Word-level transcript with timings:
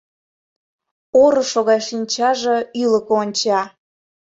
Орышо 1.23 1.59
гай 1.67 1.79
шинчаже 1.87 2.57
ӱлыкӧ 2.81 3.13
онча. 3.21 3.61